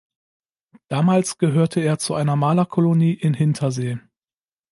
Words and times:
Damals 0.87 1.37
gehörte 1.37 1.79
er 1.79 1.99
zu 1.99 2.15
einer 2.15 2.35
Malerkolonie 2.35 3.13
in 3.13 3.35
Hintersee. 3.35 3.99